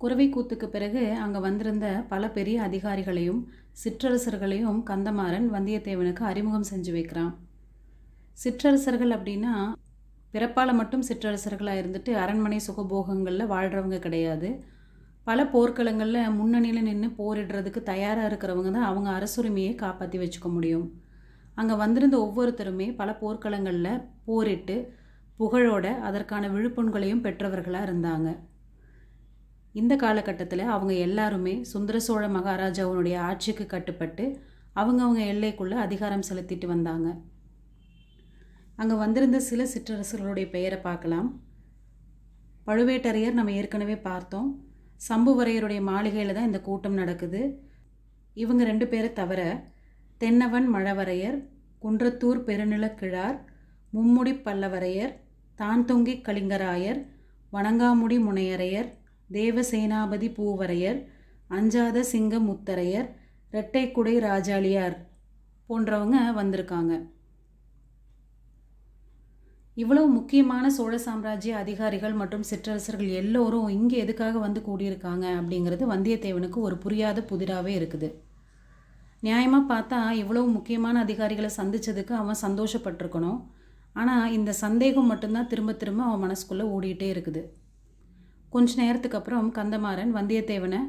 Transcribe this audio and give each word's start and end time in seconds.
குறவை 0.00 0.26
கூத்துக்கு 0.28 0.66
பிறகு 0.66 1.02
அங்கே 1.24 1.40
வந்திருந்த 1.46 1.86
பல 2.08 2.28
பெரிய 2.36 2.56
அதிகாரிகளையும் 2.68 3.40
சிற்றரசர்களையும் 3.82 4.80
கந்தமாறன் 4.90 5.46
வந்தியத்தேவனுக்கு 5.54 6.22
அறிமுகம் 6.30 6.66
செஞ்சு 6.70 6.92
வைக்கிறான். 6.96 7.32
சிற்றரசர்கள் 8.38 9.12
அப்படின்னா 9.16 9.52
பிறப்பால் 10.34 10.78
மட்டும் 10.78 11.04
சிற்றரசர்களாக 11.08 11.80
இருந்துட்டு 11.82 12.12
அரண்மனை 12.22 12.58
சுகபோகங்களில் 12.66 13.50
வாழ்கிறவங்க 13.52 13.98
கிடையாது. 14.06 14.48
பல 15.26 15.44
போர்க்களங்களில் 15.54 16.34
முன்னணியில் 16.38 16.86
நின்று 16.88 17.08
போரிடுறதுக்கு 17.20 17.80
தயாராக 17.92 18.28
இருக்கிறவங்க 18.30 18.70
தான் 18.74 18.88
அவங்க 18.90 19.08
அரசுரிமையை 19.18 19.72
காப்பாற்றி 19.74 20.18
வச்சுக்க 20.22 20.48
முடியும். 20.48 20.86
அங்கே 21.56 21.74
வந்திருந்த 21.82 22.16
ஒவ்வொருத்தருமே 22.24 22.88
பல 23.00 23.10
போர்க்களங்களில் 23.22 24.02
போரிட்டு 24.26 24.76
புகழோட 25.38 25.86
அதற்கான 26.08 26.48
விழுப்புண்களையும் 26.48 27.24
பெற்றவர்களாக 27.26 27.88
இருந்தாங்க. 27.88 28.28
இந்த 29.80 29.94
காலகட்டத்தில் 30.02 30.72
அவங்க 30.74 30.92
எல்லாருமே 31.06 31.54
சுந்தர 31.70 31.96
சோழ 31.98 32.24
மகாராஜாவுனுடைய 32.28 33.16
ஆட்சிக்கு 33.28 33.64
கட்டுப்பட்டு 33.66 34.24
அவங்கவுங்க 34.76 35.22
எல்லைக்குள்ளே 35.32 35.76
அதிகாரம் 35.86 36.24
செலுத்திட்டு 36.28 36.66
வந்தாங்க. 36.66 37.08
அங்கே 38.78 38.96
வந்திருந்த 39.02 39.38
சில 39.40 39.62
சிற்றரசர்களுடைய 39.74 40.46
பெயரை 40.50 40.78
பார்க்கலாம். 40.78 41.28
பழுவேட்டரையர் 42.66 43.38
நம்ம 43.38 43.52
ஏற்கனவே 43.52 43.96
பார்த்தோம். 44.08 44.48
சம்புவரையருடைய 45.08 45.80
மாளிகையில் 45.90 46.36
தான் 46.36 46.48
இந்த 46.50 46.60
கூட்டம் 46.60 46.98
நடக்குது. 47.02 47.42
இவங்க 48.36 48.62
ரெண்டு 48.64 48.86
பேரை 48.88 49.10
தவிர 49.12 49.40
தென்னவன் 50.20 50.66
மழவரையர் 50.74 51.38
குன்றத்தூர் 51.82 52.40
பெருநிலக்கிழார் 52.48 53.38
மும்முடி 53.92 54.32
பல்லவரையர் 54.46 55.12
தான்தொங்கி 55.58 56.14
கலிங்கராயர் 56.26 57.00
வணங்காமுடி 57.52 58.16
முனையரையர் 58.26 58.88
தேவசேனாபதி 59.30 60.28
பூவரையர் 60.38 60.98
அஞ்சாத 61.48 62.02
சிங்க 62.02 62.38
முத்தரையர் 62.38 63.08
இரட்டைக்குடை 63.52 64.14
ராஜாளியார் 64.28 64.96
போன்றவங்க 65.68 66.16
வந்திருக்காங்க. 66.40 66.94
இவ்வளவு 69.76 70.08
முக்கியமான 70.08 70.70
சோழ 70.70 70.98
சாம்ராஜ்ய 70.98 71.56
அதிகாரிகள் 71.56 72.14
மற்றும் 72.20 72.46
சிற்றரசர்கள் 72.50 73.10
எல்லோரும் 73.22 73.68
இங்கே 73.68 73.96
எதுக்காக 73.98 74.38
வந்து 74.38 74.60
கூடியிருக்காங்க 74.68 75.24
அப்படிங்கிறது 75.40 75.84
வந்தியத்தேவனுக்கு 75.94 76.60
ஒரு 76.68 76.76
புரியாத 76.84 77.24
புதிராகவே 77.30 77.72
இருக்குது. 77.80 78.08
நியாயமாக 79.22 79.70
பார்த்தா 79.72 80.10
இவ்வளவு 80.22 80.48
முக்கியமான 80.48 81.00
அதிகாரிகளை 81.00 81.50
சந்தித்ததுக்கு 81.58 82.14
அவன் 82.22 82.42
சந்தோஷப்பட்டிருக்கணும். 82.46 83.40
ஆனால் 83.92 84.32
இந்த 84.38 84.52
சந்தேகம் 84.52 85.06
மட்டும்தான் 85.06 85.46
திரும்ப 85.46 85.72
திரும்ப 85.72 86.02
அவன் 86.04 86.24
மனசுக்குள்ளே 86.24 86.64
ஓடிக்கிட்டே 86.74 87.08
இருக்குது. 87.14 87.42
கொஞ்ச 88.50 88.82
நேரத்துக்கு 88.82 89.18
அப்புறம் 89.18 89.52
கந்தமாறன் 89.54 90.12
வந்தியத்தேவனை 90.14 90.80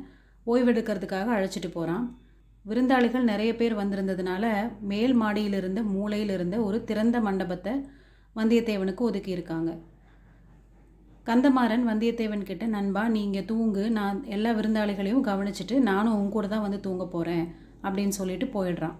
ஓய்வெடுக்கிறதுக்காக 0.47 1.33
அழைச்சிட்டு 1.37 1.71
போகிறான் 1.73 2.05
விருந்தாளிகள் 2.65 3.23
நிறைய 3.23 3.55
பேர் 3.55 3.75
வந்திருந்ததுனால 3.75 4.45
மேல் 4.81 5.21
மாடியிலிருந்து 5.21 5.53
இருந்த 5.57 5.81
மூலையில் 5.83 6.29
இருந்த 6.29 6.63
ஒரு 6.63 6.83
திறந்த 6.83 7.19
மண்டபத்தை 7.19 7.73
வந்தியத்தேவனுக்கு 8.35 9.03
ஒதுக்கியிருக்காங்க. 9.09 9.71
கந்தமாறன் 11.27 11.85
வந்தியத்தேவன் 11.87 12.43
கிட்ட 12.43 12.65
நண்பா 12.67 13.07
நீங்கள் 13.07 13.45
தூங்கு. 13.45 13.89
நான் 13.89 14.23
எல்லா 14.25 14.51
விருந்தாளிகளையும் 14.51 15.25
கவனிச்சிட்டு 15.27 15.79
நானும் 15.79 16.13
உங்க 16.13 16.29
கூட 16.29 16.47
தான் 16.47 16.61
வந்து 16.61 16.79
தூங்க 16.79 17.05
போகிறேன் 17.05 17.45
அப்படின்னு 17.83 18.07
சொல்லிட்டு 18.07 18.45
போயிடுறான். 18.45 18.95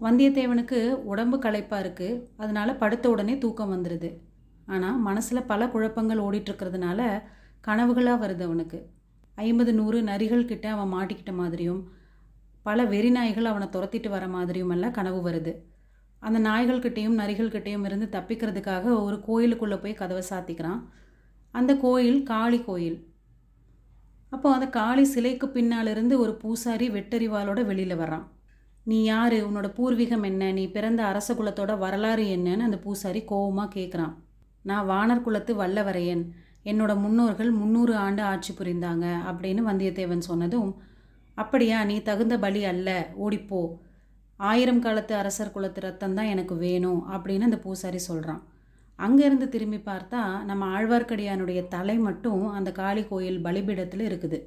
வந்தியத்தேவனுக்கு 0.00 0.78
உடம்பு 0.92 1.38
களைப்பாக 1.38 1.82
இருக்குது 1.84 2.20
அதனால் 2.36 2.78
படுத்த 2.78 3.10
உடனே 3.10 3.38
தூக்கம் 3.38 3.72
வந்துடுது 3.74 4.10
ஆனால் 4.66 4.98
மனசில் 4.98 5.46
பல 5.46 5.66
குழப்பங்கள் 5.66 6.18
ஓடிட்டுருக்கிறதுனால 6.18 7.22
கனவுகளாக 7.66 8.22
வருது 8.24 8.42
அவனுக்கு. 8.42 8.90
ஐம்பது 9.34 9.74
நூறு 9.74 10.02
நரிகள் 10.02 10.44
கிட்ட 10.44 10.70
அவன் 10.70 10.92
மாட்டிக்கிட்ட 10.92 11.34
மாதிரியும் 11.34 11.88
பல 12.62 12.84
வெறி 12.84 13.10
நாய்கள் 13.10 13.44
அவனை 13.44 13.68
துரத்திட்டு 13.68 14.08
வர 14.08 14.28
மாதிரியும் 14.28 14.70
எல்லாம் 14.70 14.92
கனவு 14.92 15.30
வருது. 15.30 15.52
அந்த 16.18 16.50
நாய்கள்கிட்டேயும் 16.50 17.18
நரிகள்கிட்டேயும் 17.20 17.84
இருந்து 17.84 18.18
தப்பிக்கிறதுக்காக 18.18 19.02
ஒரு 19.02 19.20
கோயிலுக்குள்ளே 19.20 19.76
போய் 19.76 19.94
கதவை 19.94 20.22
சாத்திக்கிறான். 20.30 20.82
அந்த 21.50 21.76
கோயில் 21.76 22.22
காளி 22.22 22.60
கோயில். 22.60 23.10
அப்போ 24.28 24.52
அந்த 24.52 24.66
காளி 24.68 25.04
சிலைக்கு 25.04 25.48
பின்னால் 25.48 25.86
இருந்து 25.86 26.18
ஒரு 26.18 26.34
பூசாரி 26.34 26.90
வெட்டறிவாளோட 26.90 27.64
வெளியில் 27.64 27.98
வர்றான். 27.98 28.26
நீ 28.84 29.02
யார்? 29.02 29.32
உன்னோட 29.32 29.68
பூர்வீகம் 29.78 30.24
என்ன? 30.24 30.52
நீ 30.52 30.70
பிறந்த 30.70 31.04
அரச 31.04 31.34
குலத்தோட 31.34 31.78
வரலாறு 31.78 32.24
என்னன்னு 32.24 32.58
அந்த 32.58 32.78
பூசாரி 32.78 33.24
கோவமாக 33.28 33.74
கேட்குறான் 33.74 34.14
நான் 34.62 34.88
வானர் 34.88 35.22
குலத்து 35.22 35.54
வல்லவரையன். 35.54 36.24
என்னோட 36.64 36.92
முன்னோர்கள் 36.96 37.50
முந்நூறு 37.50 37.94
ஆண்டு 37.96 38.22
ஆட்சி 38.22 38.52
புரிந்தாங்க 38.58 39.06
அப்படின்னு 39.30 39.62
வந்தியத்தேவன் 39.68 40.28
சொன்னதும் 40.28 40.70
அப்படியா 41.38 41.78
நீ 41.84 41.96
தகுந்த 42.02 42.34
பலி 42.38 42.62
அல்ல 42.64 42.88
ஓடிப்போ. 43.24 43.60
ஆயிரம் 44.40 44.80
காலத்து 44.80 45.14
அரசர் 45.14 45.54
குலத்து 45.54 45.80
ரத்தம் 45.80 46.14
தான் 46.14 46.30
எனக்கு 46.34 46.54
வேணும் 46.56 47.00
அப்படின்னு 47.14 47.48
அந்த 47.48 47.58
பூசாரி 47.58 48.00
சொல்கிறான் 48.08 48.42
அங்கேருந்து 48.98 49.46
திரும்பி 49.48 49.78
பார்த்தா 49.86 50.20
நம்ம 50.44 50.62
ஆழ்வார்க்கடியானுடைய 50.78 51.60
தலை 51.68 51.96
மட்டும் 51.98 52.42
அந்த 52.48 52.72
காளி 52.72 53.02
கோயில் 53.06 53.40
பலிபீடத்தில் 53.46 54.04
இருக்குது. 54.08 54.38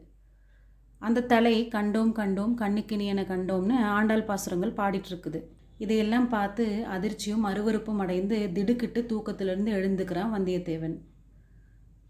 அந்த 1.02 1.26
தலை 1.34 1.56
கண்டோம் 1.76 2.14
கண்டோம் 2.20 2.54
கண்ணுக்கினியன 2.62 3.24
கண்டோம்னு 3.32 3.78
ஆண்டாள் 3.98 4.28
பாசுரங்கள் 4.30 4.78
பாடிட்டுருக்குது 4.80 5.42
இதையெல்லாம் 5.78 6.28
பார்த்து 6.30 6.66
அதிர்ச்சியும் 6.96 7.48
அருவருப்பும் 7.50 8.02
அடைந்து 8.04 8.38
திடுக்கிட்டு 8.54 9.02
தூக்கத்திலிருந்து 9.12 9.72
எழுந்துக்கிறான் 9.72 10.34
வந்தியத்தேவன். 10.36 10.96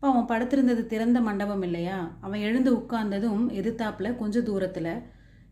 இப்போ 0.05 0.15
அவன் 0.15 0.27
படுத்திருந்தது 0.31 0.81
திறந்த 0.85 1.19
மண்டபம் 1.21 1.61
இல்லையா? 1.61 2.17
அவன் 2.21 2.39
எழுந்து 2.39 2.71
உட்கார்ந்ததும் 2.77 3.45
எதிர்த்தாப்பில் 3.59 4.17
கொஞ்சம் 4.17 4.43
தூரத்தில் 4.43 4.89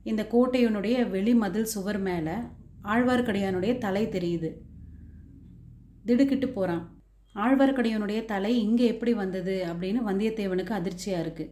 இந்த 0.04 0.22
கோட்டையினுடைய 0.34 0.96
வெளிமதில் 1.14 1.66
சுவர் 1.72 2.00
மேலே 2.00 2.36
ஆழ்வார்க்கடியானுடைய 2.94 3.78
தலை 3.78 4.04
தெரியுது. 4.08 4.50
திடுக்கிட்டு 6.06 6.50
போகிறான் 6.50 6.84
ஆழ்வார்க்கடியானுடைய 7.36 8.26
தலை 8.26 8.52
இங்கே 8.60 8.88
எப்படி 8.88 9.14
வந்தது 9.14 9.56
அப்படின்னு 9.72 10.04
வந்தியத்தேவனுக்கு 10.10 10.76
அதிர்ச்சியாக 10.80 11.24
இருக்குது 11.26 11.52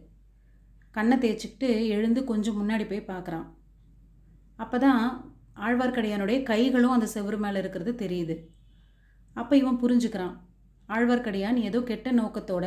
கண்ணை 0.90 1.18
தேய்ச்சிக்கிட்டு 1.18 1.72
எழுந்து 1.96 2.22
கொஞ்சம் 2.24 2.60
முன்னாடி 2.60 2.86
போய் 2.88 3.10
பார்க்குறான் 3.12 3.46
அப்போ 4.58 4.78
தான் 4.78 5.04
ஆழ்வார்க்கடியானுடைய 5.66 6.40
கைகளும் 6.42 6.96
அந்த 6.98 7.08
செவரு 7.16 7.40
மேலே 7.46 7.58
இருக்கிறது 7.58 7.94
தெரியுது. 8.06 8.38
அப்போ 9.36 9.56
இவன் 9.56 9.82
புரிஞ்சுக்கிறான். 9.84 10.34
ஆழ்வார்க்கடியான் 10.88 11.58
ஏதோ 11.68 11.78
கெட்ட 11.80 12.08
நோக்கத்தோட 12.12 12.66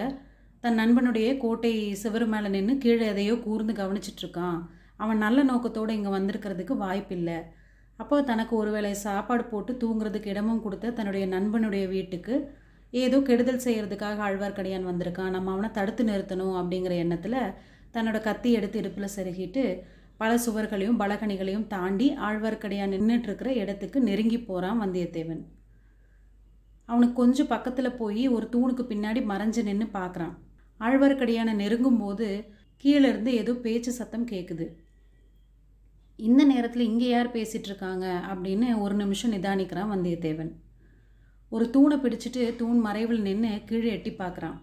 தன் 0.65 0.79
நண்பனுடைய 0.81 1.25
கோட்டை 1.41 1.71
சிவரு 2.01 2.25
மேலே 2.29 2.47
நின்று 2.53 2.73
கீழே 2.83 3.03
எதையோ 3.09 3.33
கூர்ந்து 3.43 3.73
கவனிச்சிட்ருக்கான். 3.79 4.55
அவன் 5.03 5.19
நல்ல 5.23 5.39
நோக்கத்தோடு 5.49 5.91
இங்கே 5.97 6.11
வந்திருக்கிறதுக்கு 6.15 6.75
வாய்ப்பில்லை. 6.79 7.35
அப்போ 7.99 8.15
தனக்கு 8.29 8.53
ஒருவேளை 8.61 8.91
சாப்பாடு 9.03 9.43
போட்டு 9.51 9.71
தூங்குறதுக்கு 9.83 10.31
இடமும் 10.33 10.61
கொடுத்த 10.63 10.91
தன்னுடைய 10.99 11.25
நண்பனுடைய 11.33 11.83
வீட்டுக்கு 11.91 12.35
ஏதோ 12.93 13.17
கெடுதல் 13.27 13.61
செய்கிறதுக்காக 13.65 14.23
ஆழ்வார்க்கடியான் 14.27 14.87
வந்திருக்கான். 14.89 15.35
நம்ம 15.35 15.51
அவனை 15.55 15.69
தடுத்து 15.77 16.05
நிறுத்தணும் 16.09 16.55
அப்படிங்கிற 16.61 16.95
எண்ணத்தில் 17.03 17.37
தன்னோட 17.97 18.21
கத்தி 18.29 18.51
எடுத்து 18.59 18.79
இடுப்பில் 18.81 19.15
செருகிட்டு 19.17 19.65
பல 20.23 20.31
சுவர்களையும் 20.45 20.99
பலகணிகளையும் 21.03 21.67
தாண்டி 21.75 22.07
ஆழ்வார்க்கடியான் 22.29 22.93
நின்றுட்டு 22.95 23.29
இருக்கிற 23.31 23.51
இடத்துக்கு 23.63 24.01
நெருங்கி 24.07 24.39
போகிறான் 24.39 24.81
வந்தியத்தேவன். 24.85 25.43
அவனுக்கு 26.89 27.17
கொஞ்சம் 27.21 27.51
பக்கத்தில் 27.53 27.97
போய் 28.01 28.25
ஒரு 28.37 28.47
தூணுக்கு 28.55 28.85
பின்னாடி 28.93 29.23
மறைஞ்சு 29.33 29.63
நின்று 29.69 29.89
பார்க்குறான் 29.99 30.35
ஆழ்வார்க்கடியானை 30.79 31.53
நெருங்கும் 31.53 31.97
போது 31.97 32.45
கீழே 32.75 33.09
இருந்து 33.09 33.33
ஏதோ 33.33 33.53
பேச்சு 33.53 33.93
சத்தம் 33.93 34.27
கேட்குது 34.27 34.65
இந்த 36.15 36.43
நேரத்தில் 36.43 36.87
இங்கே 36.87 37.09
யார் 37.09 37.31
பேசிகிட்டு 37.31 37.69
இருக்காங்க 37.71 38.21
அப்படின்னு 38.31 38.79
ஒரு 38.79 38.95
நிமிஷம் 38.95 39.31
நிதானிக்கிறான் 39.31 39.91
வந்தியத்தேவன். 39.93 40.51
ஒரு 41.49 41.69
தூணை 41.69 41.97
பிடிச்சிட்டு 41.97 42.55
தூண் 42.55 42.79
மறைவில் 42.79 43.21
நின்று 43.21 43.63
கீழே 43.65 43.91
எட்டி 43.91 44.11
பார்க்குறான் 44.11 44.57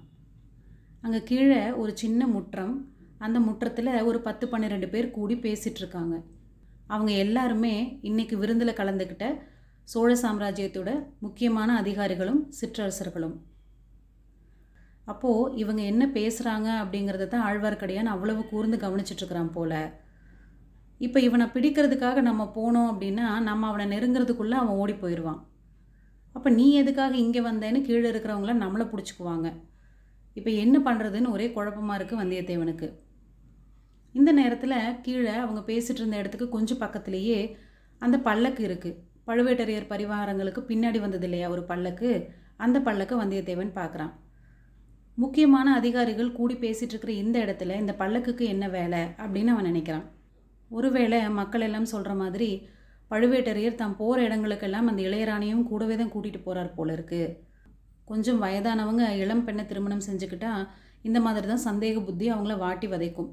அங்கே 1.00 1.22
கீழே 1.22 1.70
ஒரு 1.70 1.96
சின்ன 1.96 2.26
முற்றம் 2.26 2.94
அந்த 3.18 3.40
முற்றத்தில் 3.40 4.02
ஒரு 4.02 4.20
பத்து 4.20 4.48
பன்னிரெண்டு 4.48 4.88
பேர் 4.88 5.10
கூடி 5.10 5.34
பேசிகிட்ருக்காங்க 5.34 6.22
அவங்க 6.86 7.12
எல்லாருமே 7.12 7.98
இன்றைக்கி 8.02 8.36
விருந்தில் 8.36 8.78
கலந்துக்கிட்ட 8.80 9.38
சோழ 9.84 10.14
சாம்ராஜ்யத்தோட 10.14 11.06
முக்கியமான 11.18 11.76
அதிகாரிகளும் 11.76 12.52
சிற்றரசர்களும். 12.60 13.36
அப்போது 15.06 15.54
இவங்க 15.62 15.82
என்ன 15.82 16.04
பேசுகிறாங்க 16.16 16.68
அப்படிங்கிறத 16.82 17.26
தான் 17.28 17.46
ஆழ்வார்க்கடியான் 17.48 18.12
அவ்வளவு 18.14 18.42
கூர்ந்து 18.50 18.76
கவனிச்சிட்ருக்கிறான் 18.84 19.54
போல. 19.56 19.72
இப்போ 21.00 21.18
இவனை 21.26 21.46
பிடிக்கிறதுக்காக 21.54 22.20
நம்ம 22.30 22.42
போனோம் 22.56 22.90
அப்படின்னா 22.92 23.26
நம்ம 23.48 23.68
அவனை 23.70 23.86
நெருங்கிறதுக்குள்ளே 23.94 24.56
அவன் 24.60 24.78
ஓடி 24.82 24.94
போயிடுவான் 24.94 25.40
அப்போ 26.34 26.48
நீ 26.58 26.66
எதுக்காக 26.82 27.14
இங்கே 27.24 27.40
வந்தேன்னு 27.48 27.80
கீழே 27.86 28.06
இருக்கிறவங்கள 28.12 28.52
நம்மளை 28.64 28.84
பிடிச்சிக்குவாங்க. 28.92 29.48
இப்போ 30.36 30.50
என்ன 30.64 30.76
பண்ணுறதுன்னு 30.86 31.32
ஒரே 31.36 31.46
குழப்பமாக 31.56 31.96
இருக்குது 31.98 32.20
வந்தியத்தேவனுக்கு. 32.22 32.88
இந்த 34.14 34.30
நேரத்தில் 34.38 34.78
கீழே 35.04 35.34
அவங்க 35.42 35.60
பேசிகிட்டு 35.70 36.00
இருந்த 36.02 36.16
இடத்துக்கு 36.22 36.48
கொஞ்சம் 36.54 36.80
பக்கத்துலேயே 36.84 37.38
அந்த 38.00 38.16
பல்லக்கு 38.28 38.62
இருக்குது 38.68 38.98
பழுவேட்டரையர் 39.28 39.90
பரிவாரங்களுக்கு 39.92 40.60
பின்னாடி 40.70 40.98
வந்தது 41.04 41.26
இல்லையா 41.28 41.48
ஒரு 41.54 41.62
பல்லக்கு? 41.70 42.10
அந்த 42.64 42.78
பல்லக்கு 42.86 43.14
வந்தியத்தேவன் 43.22 43.78
பார்க்குறான் 43.78 44.12
முக்கியமான 45.18 45.68
அதிகாரிகள் 45.78 46.36
கூடி 46.36 46.54
பேசிகிட்டு 46.54 46.94
இருக்கிற 46.94 47.12
இந்த 47.22 47.36
இடத்துல 47.44 47.76
இந்த 47.80 47.92
பல்லக்குக்கு 47.98 48.44
என்ன 48.54 48.64
வேலை 48.68 49.00
அப்படின்னு 49.22 49.50
அவன் 49.54 49.68
நினைக்கிறான். 49.70 50.04
ஒருவேளை 50.70 51.18
மக்கள் 51.40 51.64
எல்லாம் 51.66 51.90
சொல்கிற 51.92 52.12
மாதிரி 52.20 52.48
பழுவேட்டரையர் 53.10 53.80
தாம் 53.80 53.96
போகிற 53.96 54.18
இடங்களுக்கெல்லாம் 54.28 54.88
அந்த 54.90 55.00
இளையராணியும் 55.08 55.66
கூடவே 55.70 55.96
தான் 55.96 56.12
கூட்டிகிட்டு 56.14 56.40
போகிறார் 56.46 56.70
போல 56.76 56.92
இருக்கு. 56.92 57.22
கொஞ்சம் 58.10 58.40
வயதானவங்க 58.44 59.04
இளம் 59.22 59.44
பெண்ணை 59.46 59.64
திருமணம் 59.66 60.06
செஞ்சுக்கிட்டா 60.06 60.52
இந்த 61.08 61.18
மாதிரி 61.26 61.46
தான் 61.46 61.66
சந்தேக 61.68 62.00
புத்தி 62.06 62.26
அவங்கள 62.34 62.56
வாட்டி 62.64 62.86
வதைக்கும். 62.94 63.30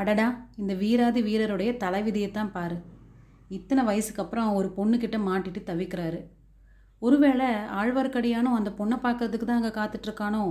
அடடா 0.00 0.26
இந்த 0.60 0.72
வீராதி 0.82 1.22
வீரருடைய 1.28 1.70
தலைவிதியைத்தான் 1.84 2.52
பாரு. 2.56 2.76
இத்தனை 3.58 3.82
வயசுக்கு 3.88 4.22
அப்புறம் 4.24 4.50
ஒரு 4.58 4.68
பொண்ணுக்கிட்ட 4.76 5.18
மாட்டிட்டு 5.28 5.62
தவிக்கிறாரு. 5.70 6.20
ஒருவேளை 7.02 7.48
ஆழ்வார்க்கடியானும் 7.80 8.58
அந்த 8.58 8.70
பொண்ணை 8.78 8.98
பார்க்கறதுக்கு 9.06 9.46
தான் 9.48 9.60
அங்கே 9.60 9.72
காத்துட்ருக்கானோ 9.78 10.44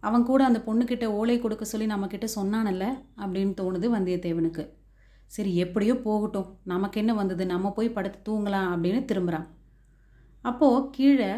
அவன் 0.00 0.22
கூட 0.22 0.44
அந்த 0.44 0.58
பொண்ணுக்கிட்ட 0.66 1.04
ஓலை 1.04 1.38
கொடுக்க 1.38 1.64
சொல்லி 1.64 1.86
நம்மக்கிட்ட 1.94 2.26
சொன்னானல்ல? 2.34 2.84
அப்படின்னு 3.16 3.52
தோணுது 3.60 3.86
வந்தியத்தேவனுக்கு. 3.94 4.64
சரி 5.26 5.56
எப்படியோ 5.56 5.94
போகட்டும். 6.00 6.58
நமக்கு 6.64 6.98
என்ன 7.00 7.14
வந்தது? 7.14 7.46
நம்ம 7.46 7.72
போய் 7.72 7.90
படுத்து 7.90 8.18
தூங்கலாம் 8.24 8.68
அப்படின்னு 8.74 9.04
திரும்புகிறான் 9.04 9.56
அப்போது 10.40 10.88
கீழே 10.90 11.30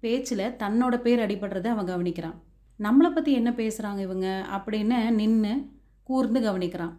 பேச்சில் 0.00 0.54
தன்னோட 0.58 0.96
பேர் 1.00 1.18
அடிபடுறதை 1.18 1.66
அவன் 1.66 1.86
கவனிக்கிறான். 1.86 2.38
நம்மளை 2.78 3.10
பற்றி 3.10 3.32
என்ன 3.32 3.50
பேசுகிறாங்க 3.50 3.98
இவங்க? 3.98 4.46
அப்படின்னு 4.50 5.10
நின்று 5.10 5.70
கூர்ந்து 6.02 6.40
கவனிக்கிறான். 6.40 6.94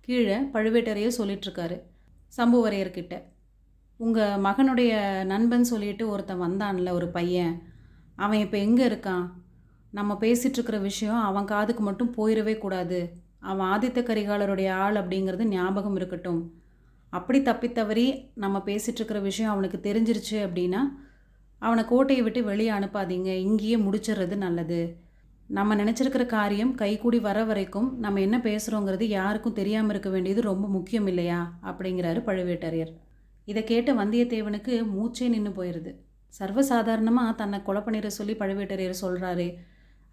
கீழே 0.00 0.36
பழுவேட்டரையர் 0.40 1.18
சொல்லிகிட்ருக்காரு 1.18 1.76
சம்புவரையர்கிட்ட. 2.36 3.22
உங்கள் 3.96 4.40
மகனுடைய 4.40 5.24
நண்பன் 5.24 5.64
சொல்லிட்டு 5.64 6.08
ஒருத்தன் 6.08 6.40
வந்தான்ல 6.40 6.90
ஒரு 6.90 7.08
பையன். 7.08 7.62
அவன் 8.16 8.38
இப்போ 8.38 8.58
எங்கே 8.58 8.88
இருக்கான்? 8.88 9.26
நம்ம 9.92 10.16
பேசிகிட்ருக்கிற 10.20 10.80
விஷயம் 10.80 11.20
அவன் 11.22 11.44
காதுக்கு 11.44 11.82
மட்டும் 11.82 12.14
போயிடவே 12.16 12.58
கூடாது. 12.58 12.98
அவன் 13.50 13.68
ஆதித்த 13.72 14.00
கரிகாலருடைய 14.08 14.70
ஆள் 14.84 14.94
அப்படிங்கிறது 14.94 15.44
ஞாபகம் 15.44 15.96
இருக்கட்டும். 15.96 16.42
அப்படி 17.12 17.38
தப்பித்தவறி 17.40 18.06
நம்ம 18.34 18.62
பேசிகிட்ருக்கிற 18.66 19.20
விஷயம் 19.20 19.52
அவனுக்கு 19.52 19.78
தெரிஞ்சிருச்சு 19.88 20.36
அப்படின்னா 20.46 20.82
அவனை 21.62 21.84
கோட்டையை 21.84 22.22
விட்டு 22.24 22.44
வெளியே 22.44 22.70
அனுப்பாதீங்க. 22.70 23.30
இங்கேயே 23.48 23.76
முடிச்சிடுறது 23.76 24.36
நல்லது. 24.36 24.80
நம்ம 25.48 25.74
நினச்சிருக்கிற 25.74 26.26
காரியம் 26.26 26.72
கைகூடி 26.74 27.18
வர 27.18 27.38
வரைக்கும் 27.44 27.88
நம்ம 27.98 28.20
என்ன 28.20 28.36
பேசுகிறோங்கிறது 28.38 29.06
யாருக்கும் 29.18 29.52
தெரியாமல் 29.52 29.90
இருக்க 29.90 30.10
வேண்டியது 30.10 30.40
ரொம்ப 30.40 30.66
முக்கியம் 30.68 31.06
இல்லையா? 31.06 31.40
அப்படிங்கிறாரு 31.62 32.20
பழுவேட்டரையர். 32.28 32.92
இதை 33.48 33.64
கேட்ட 33.64 33.90
வந்தியத்தேவனுக்கு 33.92 34.74
மூச்சே 34.94 35.28
நின்று 35.28 35.52
போயிடுது 35.58 35.92
சர்வசாதாரணமாக 36.38 37.34
தன்னை 37.34 37.58
கொலை 37.62 37.82
பண்ணிட 37.82 38.06
சொல்லி 38.06 38.34
பழுவேட்டரையர் 38.34 39.02
சொல்கிறாரு 39.02 39.46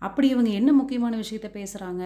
அப்படி 0.02 0.28
இவங்க 0.30 0.50
என்ன 0.60 0.72
முக்கியமான 0.72 1.14
விஷயத்த 1.18 1.50
பேசுகிறாங்க 1.60 2.04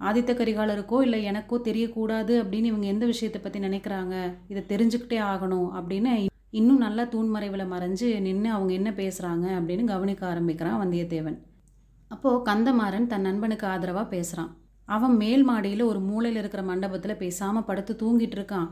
ஆதித்த 0.00 0.32
கரிகாலருக்கோ 0.38 0.96
இல்லை 1.02 1.18
எனக்கோ 1.30 1.56
தெரியக்கூடாது 1.66 2.32
அப்படின்னு 2.42 2.70
இவங்க 2.72 2.86
எந்த 2.86 3.04
விஷயத்தை 3.06 3.40
பற்றி 3.40 3.58
நினைக்கிறாங்க? 3.60 4.14
இதை 4.52 4.62
தெரிஞ்சுக்கிட்டே 4.72 5.18
ஆகணும் 5.32 5.68
அப்படின்னு 5.78 6.12
இன்னும் 6.60 6.82
நல்லா 6.86 7.04
தூண்மறைவில் 7.12 7.70
மறைஞ்சு 7.72 8.08
நின்று 8.20 8.48
அவங்க 8.50 8.72
என்ன 8.72 8.90
பேசுகிறாங்க 8.90 9.46
அப்படின்னு 9.58 9.84
கவனிக்க 9.84 10.22
ஆரம்பிக்கிறான் 10.26 10.80
வந்தியத்தேவன். 10.82 11.38
அப்போது 12.10 12.42
கந்தமாறன் 12.48 13.08
தன் 13.12 13.26
நண்பனுக்கு 13.28 13.66
ஆதரவாக 13.66 14.06
பேசுகிறான் 14.08 14.50
அவன் 14.88 15.14
மேல் 15.16 15.44
மாடியில் 15.44 15.88
ஒரு 15.90 16.00
மூளையில் 16.08 16.40
இருக்கிற 16.40 16.62
மண்டபத்தில் 16.62 17.20
பேசாமல் 17.22 17.66
படுத்து 17.68 17.92
தூங்கிட்டு 18.02 18.36
இருக்கான். 18.38 18.68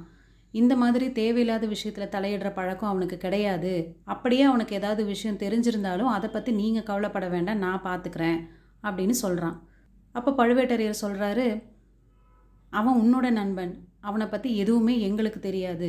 இந்த 0.55 0.77
மாதிரி 0.77 1.13
தேவையில்லாத 1.13 1.67
விஷயத்தில் 1.67 2.13
தலையிடுற 2.15 2.49
பழக்கம் 2.55 2.89
அவனுக்கு 2.89 3.17
கிடையாது. 3.17 3.73
அப்படியே 4.05 4.43
அவனுக்கு 4.43 4.75
ஏதாவது 4.75 5.05
விஷயம் 5.05 5.39
தெரிஞ்சிருந்தாலும் 5.39 6.11
அதை 6.17 6.31
பற்றி 6.31 6.53
நீங்கள் 6.53 6.83
கவலைப்பட 6.83 7.29
வேண்டாம் 7.29 7.59
நான் 7.59 7.85
பார்த்துக்கிறேன் 7.85 8.41
அப்படின்னு 8.83 9.17
சொல்கிறான் 9.23 9.57
அப்போ 10.15 10.31
பழுவேட்டரையர் 10.31 11.03
சொல்கிறாரு 11.03 11.47
அவன் 12.73 12.99
உன்னோட 13.01 13.31
நண்பன். 13.31 13.73
அவனை 14.01 14.27
பற்றி 14.27 14.57
எதுவுமே 14.57 14.95
எங்களுக்கு 15.01 15.41
தெரியாது. 15.41 15.89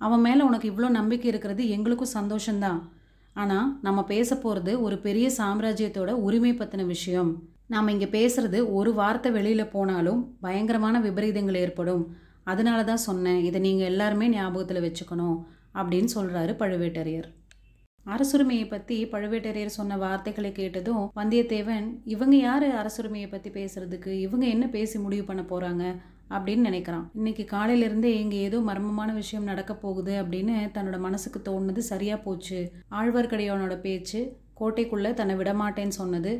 அவன் 0.00 0.20
மேலே 0.20 0.42
உனக்கு 0.42 0.66
இவ்வளோ 0.70 0.88
நம்பிக்கை 0.90 1.28
இருக்கிறது 1.28 1.62
எங்களுக்கும் 1.68 2.14
சந்தோஷந்தான் 2.14 2.80
ஆனால் 3.36 3.78
நம்ம 3.82 4.00
பேச 4.04 4.36
போகிறது 4.36 4.72
ஒரு 4.82 4.96
பெரிய 4.98 5.26
சாம்ராஜ்யத்தோட 5.38 6.10
உரிமை 6.26 6.52
பற்றின 6.52 6.86
விஷயம். 6.86 7.30
நாம் 7.66 7.88
இங்கே 7.88 8.06
பேசுகிறது 8.06 8.58
ஒரு 8.72 8.90
வார்த்தை 8.94 9.32
வெளியில் 9.32 9.72
போனாலும் 9.72 10.20
பயங்கரமான 10.40 11.00
விபரீதங்கள் 11.00 11.62
ஏற்படும். 11.64 12.04
அதனால 12.52 12.80
தான் 12.90 13.06
சொன்னேன் 13.08 13.40
இதை 13.48 13.60
நீங்கள் 13.66 13.90
எல்லாருமே 13.92 14.28
ஞாபகத்தில் 14.36 14.84
வச்சுக்கணும் 14.86 15.38
அப்படின்னு 15.78 16.10
சொல்கிறாரு 16.16 16.52
பழுவேட்டரையர். 16.62 17.28
அரசுரிமையை 18.06 18.66
பற்றி 18.72 18.96
பழுவேட்டரையர் 19.12 19.78
சொன்ன 19.78 19.96
வார்த்தைகளை 20.02 20.50
கேட்டதும் 20.58 21.04
வந்தியத்தேவன் 21.20 21.86
இவங்க 22.14 22.36
யார் 22.36 22.66
அரசுரிமையை 22.80 23.28
பற்றி 23.30 23.50
பேசுறதுக்கு? 23.56 24.12
இவங்க 24.26 24.44
என்ன 24.54 24.64
பேசி 24.76 24.96
முடிவு 25.04 25.24
பண்ண 25.30 25.42
போகிறாங்க 25.52 25.84
அப்படின்னு 26.36 26.68
நினைக்கிறான். 26.68 27.06
இன்னைக்கு 27.18 27.44
காலையிலேருந்தே 27.54 28.12
இங்கே 28.22 28.38
ஏதோ 28.48 28.58
மர்மமான 28.68 29.10
விஷயம் 29.20 29.48
நடக்க 29.50 29.72
போகுது 29.84 30.12
அப்படின்னு 30.22 30.54
தன்னோட 30.76 30.98
மனசுக்கு 31.06 31.40
தோணுது 31.48 31.82
சரியாக 31.92 32.24
போச்சு. 32.26 32.60
ஆழ்வார்க்கடியானோட 33.00 33.76
பேச்சு 33.86 34.20
கோட்டைக்குள்ளே 34.60 35.12
தன்னை 35.20 35.36
விடமாட்டேன்னு 35.40 35.98
சொன்னது. 36.02 36.32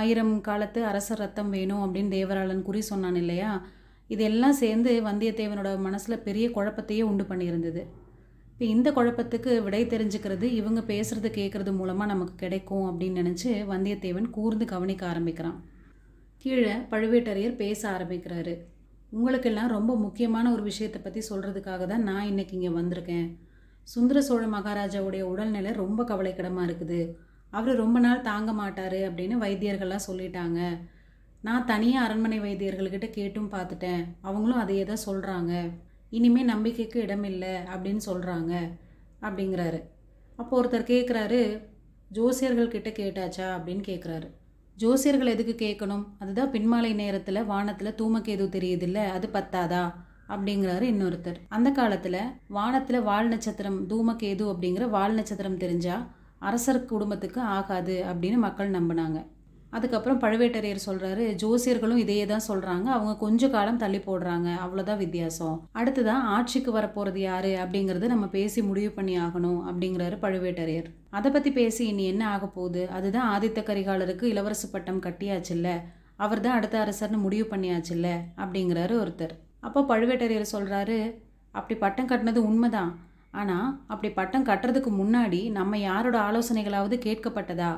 ஆயிரம் 0.00 0.34
காலத்து 0.48 0.80
அரசர் 0.90 1.22
ரத்தம் 1.24 1.50
வேணும் 1.56 1.84
அப்படின்னு 1.84 2.14
தேவராளன் 2.16 2.66
குறி 2.68 2.80
சொன்னான் 2.90 3.20
இல்லையா? 3.22 3.52
இதெல்லாம் 4.10 4.56
சேர்ந்து 4.62 4.90
வந்தியத்தேவனோட 5.08 5.70
மனசில் 5.86 6.24
பெரிய 6.26 6.46
குழப்பத்தையே 6.56 7.02
உண்டு 7.10 7.24
பண்ணியிருந்தது. 7.30 7.82
இப்போ 8.52 8.64
இந்த 8.74 8.88
குழப்பத்துக்கு 8.96 9.52
விடை 9.66 9.82
தெரிஞ்சுக்கிறது 9.92 10.46
இவங்க 10.60 10.80
பேசுகிறது 10.90 11.28
கேட்குறது 11.38 11.72
மூலமாக 11.78 12.12
நமக்கு 12.12 12.34
கிடைக்கும் 12.42 12.84
அப்படின்னு 12.88 13.22
நினச்சி 13.22 13.50
வந்தியத்தேவன் 13.72 14.28
கூர்ந்து 14.36 14.66
கவனிக்க 14.74 15.02
ஆரம்பிக்கிறான். 15.12 15.58
கீழே 16.44 16.74
பழுவேட்டரையர் 16.92 17.60
பேச 17.62 17.80
ஆரம்பிக்கிறாரு. 17.94 18.54
உங்களுக்கெல்லாம் 19.12 19.72
ரொம்ப 19.76 19.92
முக்கியமான 20.04 20.46
ஒரு 20.52 20.62
விஷயத்தை 20.70 21.00
பற்றி 21.02 21.20
சொல்கிறதுக்காக 21.30 21.86
தான் 21.86 22.06
நான் 22.10 22.28
இன்னைக்கு 22.30 22.54
இங்கே 22.58 22.72
வந்திருக்கேன். 22.78 23.26
சுந்தர 23.88 24.18
சோழ 24.28 24.42
மகாராஜாவுடைய 24.56 25.22
உடல்நிலை 25.32 25.70
ரொம்ப 25.82 26.00
கவலைக்கிடமாக 26.10 26.66
இருக்குது. 26.68 27.00
அவர் 27.52 27.80
ரொம்ப 27.82 27.98
நாள் 27.98 28.26
தாங்க 28.30 28.50
மாட்டார் 28.60 28.98
அப்படின்னு 29.08 29.36
வைத்தியர்கள்லாம் 29.44 30.06
சொல்லிட்டாங்க. 30.08 30.60
நான் 31.42 31.64
தனியாக 31.64 32.06
அரண்மனை 32.06 32.40
வைத்தியர்கள்கிட்ட 32.40 33.10
கேட்டும் 33.10 33.50
பார்த்துட்டேன். 33.52 34.02
அவங்களும் 34.20 34.58
அதையே 34.58 34.84
தான் 34.84 35.04
சொல்கிறாங்க 35.06 35.52
இனிமேல் 36.10 36.44
நம்பிக்கைக்கு 36.44 36.98
இடமில்லை 37.00 37.54
அப்படின்னு 37.72 38.02
சொல்கிறாங்க 38.06 38.52
அப்படிங்கிறாரு. 39.22 39.80
அப்போ 40.38 40.52
ஒருத்தர் 40.60 40.90
கேட்குறாரு 40.92 41.40
ஜோசியர்கள் 42.10 42.72
கிட்ட 42.74 42.90
கேட்டாச்சா? 42.90 43.46
அப்படின்னு 43.56 43.84
கேட்குறாரு 43.90 44.28
ஜோசியர்கள் 44.76 45.32
எதுக்கு 45.34 45.54
கேட்கணும் 45.64 46.04
அதுதான் 46.18 46.52
பின்மாலை 46.52 46.94
நேரத்தில் 46.94 47.44
வானத்தில் 47.44 47.96
தூமக்கேது 48.00 48.46
தெரியுதில்ல 48.56 49.00
அது 49.16 49.26
பத்தாதா? 49.32 49.82
அப்படிங்கிறாரு 50.28 50.84
இன்னொருத்தர். 50.92 51.38
அந்த 51.48 51.68
காலத்தில் 51.70 52.20
வானத்தில் 52.48 53.00
வால் 53.02 53.28
நட்சத்திரம் 53.28 53.78
தூமக்கேது 53.90 54.44
அப்படிங்கிற 54.52 54.84
வால் 54.90 55.14
நட்சத்திரம் 55.14 55.58
தெரிஞ்சால் 55.58 56.04
அரசர் 56.38 56.84
குடும்பத்துக்கு 56.84 57.40
ஆகாது 57.56 57.96
அப்படின்னு 58.10 58.38
மக்கள் 58.46 58.70
நம்பினாங்க. 58.70 59.18
அதுக்கப்புறம் 59.76 60.20
பழுவேட்டரையர் 60.22 60.86
சொல்கிறாரு 60.86 61.24
ஜோசியர்களும் 61.42 62.00
இதையே 62.02 62.24
தான் 62.26 62.46
சொல்கிறாங்க 62.48 62.86
அவங்க 62.96 63.12
கொஞ்ச 63.22 63.48
காலம் 63.48 63.80
தள்ளி 63.82 64.00
போடுறாங்க. 64.06 64.48
அவ்வளோதான் 64.64 65.00
வித்தியாசம். 65.04 65.56
அடுத்ததான் 65.80 66.26
ஆட்சிக்கு 66.34 66.72
வரப்போகிறது 66.72 67.20
யாரு 67.20 67.52
அப்படிங்கிறத 67.62 68.10
நம்ம 68.14 68.26
பேசி 68.36 68.62
முடிவு 68.62 68.90
பண்ணி 68.90 69.14
ஆகணும் 69.18 69.60
அப்படிங்கிறாரு 69.70 70.18
பழுவேட்டரையர். 70.24 70.88
அதை 71.18 71.30
பற்றி 71.30 71.52
பேசி 71.52 71.82
இனி 71.92 72.04
என்ன 72.04 72.24
ஆக 72.28 72.46
போகுது? 72.46 72.82
அதுதான் 72.96 73.30
ஆதித்த 73.34 73.62
கரிகாலருக்கு 73.70 74.26
இளவரசு 74.32 74.68
பட்டம் 74.72 75.04
கட்டியாச்சுல்ல. 75.06 75.70
அவர் 76.16 76.44
தான் 76.46 76.56
அடுத்த 76.58 76.76
அரசர்னு 76.84 77.20
முடிவு 77.26 77.46
பண்ணியாச்சுல்ல 77.52 78.08
அப்படிங்கிறாரு 78.42 78.94
ஒருத்தர். 79.02 79.34
அப்போ 79.60 79.80
பழுவேட்டரையர் 79.90 80.52
சொல்கிறாரு 80.56 80.98
அப்படி 81.58 81.76
பட்டம் 81.80 82.10
கட்டினது 82.10 82.42
உண்மைதான். 82.50 82.92
ஆனால் 83.40 83.68
அப்படி 83.86 84.08
பட்டம் 84.12 84.46
கட்டுறதுக்கு 84.46 84.90
முன்னாடி 85.00 85.40
நம்ம 85.50 85.78
யாரோட 85.78 86.16
ஆலோசனைகளாவது 86.28 86.96
கேட்கப்பட்டதா? 87.06 87.70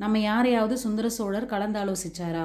நம்ம 0.00 0.18
யாரையாவது 0.18 0.78
சுந்தர 0.78 1.06
சோழர் 1.08 1.46
கலந்தாலோசிச்சாரா? 1.46 2.44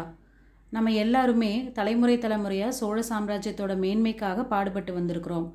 நம்ம 0.70 0.92
எல்லாருமே 1.04 1.52
தலைமுறை 1.74 2.16
தலைமுறையாக 2.18 2.72
சோழ 2.72 3.04
சாம்ராஜ்யத்தோட 3.10 3.74
மேன்மைக்காக 3.84 4.44
பாடுபட்டு 4.48 4.92
வந்திருக்கிறோம். 5.00 5.48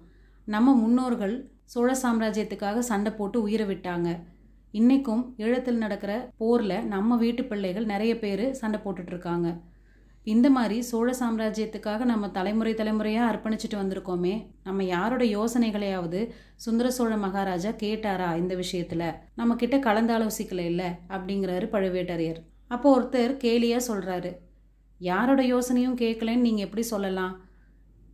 நம்ம 0.49 0.75
முன்னோர்கள் 0.75 1.35
சோழ 1.65 1.89
சாம்ராஜ்யத்துக்காக 2.03 2.79
சண்டை 2.79 3.13
போட்டு 3.13 3.43
உயிரை 3.43 3.67
விட்டாங்க. 3.67 4.09
இன்றைக்கும் 4.71 5.23
ஈழத்தில் 5.39 5.83
நடக்கிற 5.85 6.13
போரில் 6.37 6.87
நம்ம 6.87 7.17
வீட்டு 7.17 7.45
பிள்ளைகள் 7.45 7.85
நிறைய 7.85 8.19
பேர் 8.19 8.45
சண்டை 8.53 8.81
போட்டுட்ருக்காங்க 8.85 9.49
இந்த 10.25 10.51
மாதிரி 10.51 10.83
சோழ 10.83 11.15
சாம்ராஜ்யத்துக்காக 11.21 12.05
நம்ம 12.05 12.29
தலைமுறை 12.29 12.75
தலைமுறையாக 12.75 13.31
அர்ப்பணிச்சுட்டு 13.31 13.77
வந்திருக்கோமே 13.77 14.47
நம்ம 14.65 14.85
யாரோட 14.85 15.25
யோசனைகளையாவது 15.25 16.21
சுந்தர 16.57 16.91
சோழ 16.91 17.17
மகாராஜா 17.17 17.71
கேட்டாரா 17.71 18.37
இந்த 18.37 18.55
விஷயத்தில்? 18.55 19.15
நம்ம 19.35 19.57
கிட்ட 19.57 19.77
கலந்தாலோசிக்கல 19.79 20.59
இல்லை 20.59 20.89
அப்படிங்கிறாரு 21.09 21.69
பழுவேட்டரையர். 21.75 22.41
அப்போ 22.69 23.01
ஒருத்தர் 23.01 23.35
கேலியாக 23.37 23.89
சொல்கிறாரு 23.89 24.33
யாரோட 24.99 25.43
யோசனையும் 25.43 25.99
கேட்கலன்னு 26.03 26.47
நீங்கள் 26.47 26.65
எப்படி 26.65 26.83
சொல்லலாம்? 26.83 27.35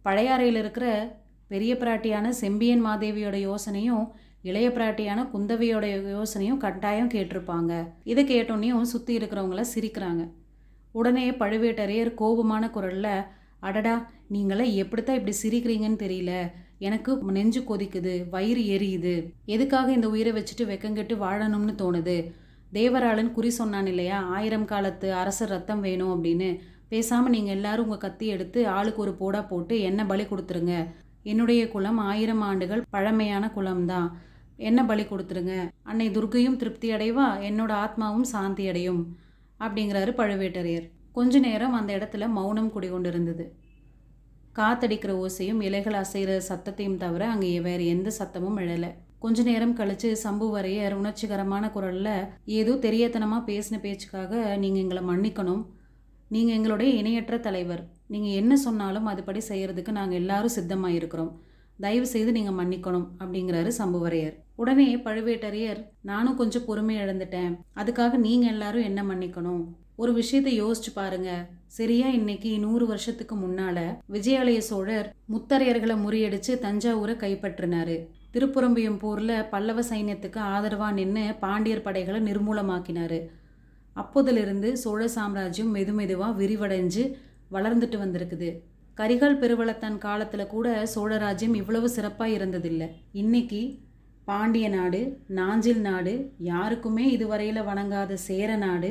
பழையாறையில் 0.04 0.60
இருக்கிற 0.62 1.16
பெரிய 1.48 1.74
பிராட்டியான 1.74 2.28
செம்பியன் 2.28 2.86
மாதேவியோட 2.86 3.36
யோசனையும் 3.50 4.06
இளைய 4.42 4.68
பிராட்டியான 4.68 5.20
குந்தவையோட 5.34 5.84
யோசனையும் 6.16 6.56
கட்டாயம் 6.56 7.08
கேட்டிருப்பாங்க. 7.08 7.72
இதை 8.04 8.24
கேட்டோன்னையும் 8.24 8.82
சுற்றி 8.82 9.18
இருக்கிறவங்கள 9.18 9.64
சிரிக்கிறாங்க. 9.74 10.24
உடனே 10.98 11.24
பழுவேட்டரையர் 11.40 12.10
கோபமான 12.20 12.64
குரலில் 12.76 13.24
அடடா 13.66 13.94
நீங்களாம் 14.34 14.74
எப்படித்தான் 14.82 15.18
இப்படி 15.18 15.34
சிரிக்கிறீங்கன்னு 15.42 16.02
தெரியல. 16.04 16.32
எனக்கு 16.86 17.10
நெஞ்சு 17.36 17.60
கொதிக்குது 17.60 18.14
வயிறு 18.34 18.62
எரியுது. 18.74 19.14
எதுக்காக 19.54 19.88
இந்த 19.92 20.08
உயிரை 20.14 20.32
வச்சுட்டு 20.38 20.64
வெக்கங்கெட்டு 20.72 21.14
வாழணும்னு 21.24 21.74
தோணுது? 21.82 22.16
தேவராளன் 22.72 23.34
குறி 23.36 23.50
சொன்னான் 23.58 23.88
இல்லையா 23.92 24.18
ஆயிரம் 24.36 24.66
காலத்து 24.72 25.08
அரசர் 25.20 25.52
ரத்தம் 25.54 25.82
வேணும் 25.86 26.12
அப்படின்னு. 26.14 26.48
பேசாமல் 26.92 27.34
நீங்கள் 27.34 27.56
எல்லாரும் 27.56 27.86
உங்கள் 27.86 28.04
கத்தி 28.04 28.26
எடுத்து 28.34 28.60
ஆளுக்கு 28.76 29.00
ஒரு 29.02 29.12
போடா 29.20 29.40
போட்டு 29.50 29.74
என்ன 29.88 30.00
பலி 30.10 30.24
கொடுத்துருங்க. 30.24 30.74
என்னுடைய 31.32 31.62
குலம் 31.74 32.00
ஆயிரம் 32.10 32.42
ஆண்டுகள் 32.48 32.82
பழமையான 32.90 33.44
குலம்தான் 33.56 34.08
என்ன 34.68 34.80
பலி 34.90 35.04
கொடுத்துருங்க? 35.04 35.54
அன்னை 35.90 36.06
துர்க்கையும் 36.10 36.60
திருப்தி 36.60 36.90
அடைவா? 36.90 37.26
என்னோட 37.48 37.72
ஆத்மாவும் 37.84 38.28
சாந்தி 38.34 38.66
அடையும். 38.68 39.02
அப்படிங்கிறாரு 39.60 40.12
பழுவேட்டரையர். 40.20 40.86
கொஞ்ச 41.16 41.38
நேரம் 41.46 41.76
அந்த 41.78 41.90
இடத்துல 41.98 42.26
மௌனம் 42.38 42.72
குடிகொண்டிருந்தது. 42.74 43.44
காத்தடிக்கிற 44.58 45.12
ஓசையும் 45.22 45.60
இலைகள் 45.68 45.96
அசைகிற 46.02 46.36
சத்தத்தையும் 46.50 47.00
தவிர 47.02 47.22
அங்கே 47.32 47.48
வேறு 47.66 47.86
எந்த 47.94 48.08
சத்தமும் 48.18 48.58
எழலை. 48.62 48.90
கொஞ்ச 49.24 49.42
நேரம் 49.48 49.74
கழித்து 49.78 50.08
சம்புவரையர் 50.22 50.94
உணர்ச்சிகரமான 51.00 51.64
குரலில் 51.76 52.12
ஏதோ 52.58 52.72
தெரியத்தனமாக 52.86 53.46
பேசின 53.50 53.76
பேச்சுக்காக 53.84 54.32
நீங்கள் 54.62 54.82
எங்களை 54.84 55.02
மன்னிக்கணும். 55.10 55.62
நீங்கள் 56.34 56.56
எங்களுடைய 56.58 56.90
இணையற்ற 57.00 57.36
தலைவர். 57.48 57.82
நீங்கள் 58.12 58.38
என்ன 58.40 58.52
சொன்னாலும் 58.66 59.10
அதுபடி 59.12 59.40
செய்கிறதுக்கு 59.50 59.92
நாங்கள் 59.98 60.20
எல்லாரும் 60.22 60.56
சித்தமாக 60.56 60.98
இருக்கிறோம் 60.98 61.32
தயவு 61.80 62.06
செய்து 62.06 62.32
நீங்கள் 62.32 62.58
மன்னிக்கணும் 62.60 63.06
அப்படிங்கிறாரு 63.18 63.70
சம்புவரையர். 63.78 64.36
உடனே 64.54 64.96
பழுவேட்டரையர் 64.96 65.80
நானும் 66.02 66.36
கொஞ்சம் 66.36 66.64
பொறுமை 66.64 66.96
இழந்துட்டேன். 66.96 67.56
அதுக்காக 67.76 68.12
நீங்கள் 68.26 68.50
எல்லாரும் 68.50 68.82
என்ன 68.82 69.02
மன்னிக்கணும்? 69.02 69.64
ஒரு 69.96 70.12
விஷயத்தை 70.12 70.62
யோசிச்சு 70.62 70.90
பாருங்க. 70.94 71.30
சரியா 71.66 72.08
இன்னைக்கு 72.08 72.58
நூறு 72.58 72.86
வருஷத்துக்கு 72.86 73.34
முன்னால 73.36 73.78
விஜயாலய 74.12 74.58
சோழர் 74.58 75.14
முத்தரையர்களை 75.32 75.96
முறியடிச்சு 76.04 76.52
தஞ்சாவூரை 76.64 77.14
கைப்பற்றினாரு. 77.22 77.96
திருப்புறம்பியம் 78.32 79.00
போர்ல 79.02 79.46
பல்லவ 79.50 79.80
சைன்யத்துக்கு 79.80 80.40
ஆதரவா 80.52 80.92
நின்று 80.92 81.34
பாண்டியர் 81.40 81.82
படைகளை 81.82 82.20
நிர்மூலமாக்கினாரு. 82.32 83.20
அப்போதிலிருந்து 83.96 84.72
சோழ 84.72 85.08
சாம்ராஜ்யம் 85.08 85.74
மெதுமெதுவா 85.74 86.28
விரிவடைஞ்சு 86.40 87.04
வளர்ந்துட்டு 87.52 87.98
வந்திருக்குது. 88.04 88.50
கரிகால் 88.98 89.40
பெருவளத்தான் 89.40 89.96
காலத்தில் 90.04 90.50
கூட 90.52 90.68
சோழராஜ்யம் 90.92 91.56
இவ்வளவு 91.60 91.88
சிறப்பாக 91.94 92.34
இருந்ததில்லை. 92.36 92.88
இன்னைக்கு 93.22 93.60
பாண்டிய 94.24 94.66
நாடு 94.68 95.00
நாஞ்சில் 95.38 95.82
நாடு 95.88 96.14
யாருக்குமே 96.50 97.04
இதுவரையில் 97.16 97.66
வணங்காத 97.68 98.16
சேர 98.28 98.56
நாடு 98.64 98.90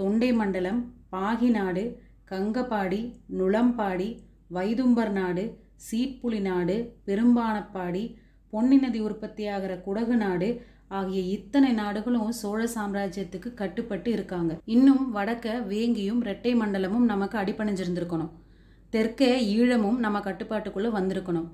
தொண்டை 0.00 0.30
மண்டலம் 0.40 0.80
பாகி 1.14 1.50
நாடு 1.58 1.84
கங்கப்பாடி 2.30 3.00
நுளம்பாடி 3.38 4.10
வைதும்பர் 4.56 5.14
நாடு 5.20 5.44
சீட்புலி 5.86 6.40
நாடு 6.50 6.76
பெரும்பானப்பாடி 7.08 8.04
பொன்னி 8.52 8.76
நதி 8.76 9.00
உற்பத்தியாகிற 9.08 9.72
குடகு 9.88 10.16
நாடு 10.16 10.48
ஆகிய 10.98 11.20
இத்தனை 11.36 11.70
நாடுகளும் 11.82 12.30
சோழ 12.40 12.60
சாம்ராஜ்யத்துக்கு 12.74 13.50
கட்டுப்பட்டு 13.60 14.10
இருக்காங்க. 14.10 14.52
இன்னும் 14.74 15.04
வடக்க 15.16 15.54
வேங்கியும் 15.72 16.24
ரெட்டை 16.30 16.52
மண்டலமும் 16.60 17.06
நமக்கு 17.12 17.38
அடிபணிஞ்சிருந்திருக்கணும். 17.38 18.32
தெற்கே 18.94 19.28
ஈழமும் 19.58 19.98
நம்ம 20.04 20.18
கட்டுப்பாட்டுக்குள்ளே 20.26 20.90
வந்திருக்கணும். 20.96 21.46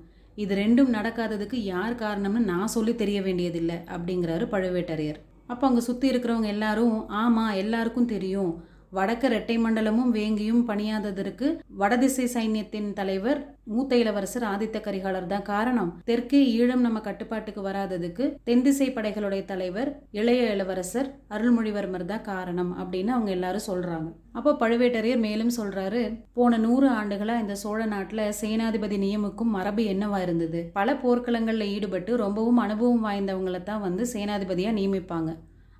இது 0.43 0.53
ரெண்டும் 0.61 0.91
நடக்காததுக்கு 0.95 1.57
யார் 1.73 1.93
காரணம்னு 2.01 2.41
நான் 2.49 2.73
சொல்லி 2.73 2.93
தெரிய 2.99 3.19
வேண்டியதில்லை 3.27 3.77
அப்படிங்கிறாரு 3.95 4.45
பழுவேட்டரையர். 4.53 5.19
அப்போ 5.51 5.63
அங்கே 5.67 5.81
சுற்றி 5.87 6.07
இருக்கிறவங்க 6.11 6.49
எல்லாரும் 6.55 6.97
ஆமாம் 7.21 7.57
எல்லாருக்கும் 7.63 8.11
தெரியும். 8.13 8.51
வடக்கு 8.97 9.27
ரெட்டை 9.33 9.55
மண்டலமும் 9.63 10.09
வேங்கியும் 10.15 10.63
பணியாததற்கு 10.69 11.47
வடதிசை 11.81 12.25
சைன்யத்தின் 12.33 12.89
தலைவர் 12.97 13.39
மூத்த 13.73 13.97
இளவரசர் 14.01 14.45
ஆதித்த 14.51 14.77
கரிகாலர் 14.85 15.27
தான் 15.33 15.45
காரணம். 15.49 15.91
தெற்கே 16.09 16.39
ஈழம் 16.55 16.83
நம்ம 16.85 16.99
கட்டுப்பாட்டுக்கு 17.07 17.61
வராததுக்கு 17.67 18.25
தென்திசை 18.43 18.87
படைகளுடைய 18.95 19.43
தலைவர் 19.51 19.89
இளைய 20.19 20.49
இளவரசர் 20.55 21.09
அருள்மொழிவர்மர் 21.35 22.05
தான் 22.11 22.25
காரணம் 22.31 22.71
அப்படின்னு 22.81 23.11
அவங்க 23.15 23.31
எல்லாரும் 23.37 23.67
சொல்றாங்க. 23.69 24.09
அப்போ 24.37 24.51
பழுவேட்டரையர் 24.61 25.23
மேலும் 25.27 25.53
சொல்றாரு 25.59 26.01
போன 26.39 26.57
நூறு 26.65 26.89
ஆண்டுகளா 26.99 27.35
இந்த 27.43 27.55
சோழ 27.63 27.79
நாட்டுல 27.93 28.23
சேனாதிபதி 28.41 28.97
நியமிக்கும் 29.05 29.55
மரபு 29.57 29.85
என்னவா 29.93 30.19
இருந்தது? 30.21 30.61
பல 30.79 30.95
போர்க்களங்கள்ல 31.03 31.67
ஈடுபட்டு 31.75 32.11
ரொம்பவும் 32.23 32.61
அனுபவம் 32.65 33.05
வாய்ந்தவங்களை 33.07 33.61
தான் 33.63 33.85
வந்து 33.87 34.05
சேனாதிபதியா 34.13 34.73
நியமிப்பாங்க. 34.79 35.31